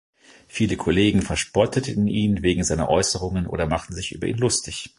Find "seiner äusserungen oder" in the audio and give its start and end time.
2.63-3.67